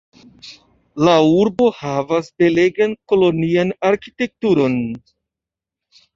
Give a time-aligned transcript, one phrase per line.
[1.07, 4.81] La urbo havas belegan kolonian arkitekturon.